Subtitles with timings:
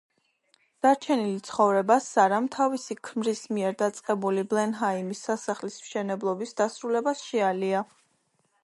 [0.85, 7.87] დარჩენილი ცხოვრება სარამ თავისი ქმრის მიერ დაწყებული ბლენჰაიმის სასახლის მშენებლობის დასრულებას შეალია.